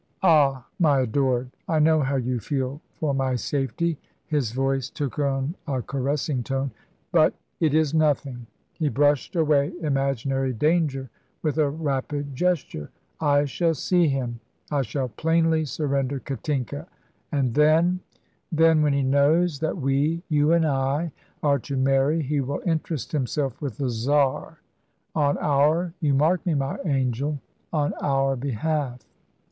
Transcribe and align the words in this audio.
Ah, 0.23 0.65
my 0.79 1.01
adored, 1.01 1.51
I 1.67 1.77
know 1.77 1.99
how 2.01 2.15
you 2.15 2.39
feel 2.39 2.81
for 2.89 3.13
my 3.13 3.35
safety"; 3.35 3.99
his 4.25 4.51
voice 4.51 4.89
took 4.89 5.19
on 5.19 5.53
a 5.67 5.83
caressing 5.83 6.41
tone. 6.41 6.71
"But 7.11 7.35
it 7.59 7.75
is 7.75 7.93
nothing"; 7.93 8.47
he 8.73 8.89
brushed 8.89 9.35
away 9.35 9.73
imaginary 9.79 10.53
danger 10.53 11.11
with 11.43 11.59
a 11.59 11.69
rapid 11.69 12.33
gesture. 12.35 12.89
"I 13.19 13.45
shall 13.45 13.75
see 13.75 14.07
him. 14.07 14.39
I 14.71 14.81
shall 14.81 15.07
plainly 15.09 15.65
surrender 15.65 16.19
Katinka, 16.19 16.87
and 17.31 17.53
then 17.53 17.99
then, 18.51 18.81
when 18.81 18.93
he 18.93 19.03
knows 19.03 19.59
that 19.59 19.77
we 19.77 20.23
you 20.29 20.51
and 20.51 20.65
I 20.65 21.11
are 21.43 21.59
to 21.59 21.77
marry, 21.77 22.23
he 22.23 22.41
will 22.41 22.63
interest 22.65 23.11
himself 23.11 23.61
with 23.61 23.77
the 23.77 23.91
Czar, 23.91 24.61
on 25.13 25.37
our 25.37 25.93
you 25.99 26.15
mark 26.15 26.43
me, 26.43 26.55
my 26.55 26.79
angel 26.85 27.39
on 27.71 27.93
our 28.01 28.35
behalf." 28.35 29.01